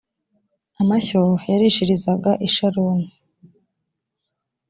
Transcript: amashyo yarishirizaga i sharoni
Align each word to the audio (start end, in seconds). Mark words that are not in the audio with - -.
amashyo 0.81 1.21
yarishirizaga 1.49 2.31
i 2.47 2.49
sharoni 2.55 3.07